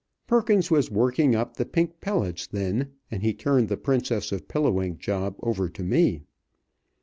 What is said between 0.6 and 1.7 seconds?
was working up the